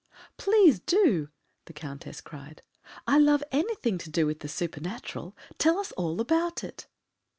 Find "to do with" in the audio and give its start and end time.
3.99-4.39